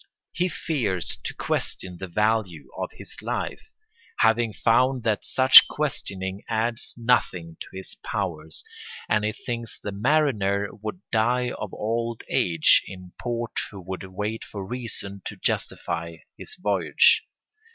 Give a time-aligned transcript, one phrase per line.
[0.31, 3.71] He fears to question the value of his life,
[4.21, 8.63] having found that such questioning adds nothing to his powers;
[9.07, 14.43] and he thinks the mariner would die of old age in port who should wait
[14.43, 17.21] for reason to justify his voyage.